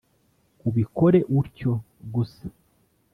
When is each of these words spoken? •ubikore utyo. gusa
•ubikore 0.67 1.19
utyo. 1.39 1.73
gusa 2.13 2.45